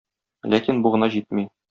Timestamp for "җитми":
1.19-1.49